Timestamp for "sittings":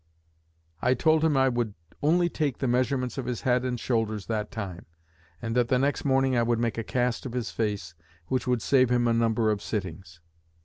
9.61-10.19